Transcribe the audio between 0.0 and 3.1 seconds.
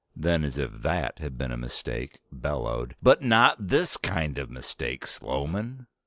Then, as if that had been a mistake, bellowed: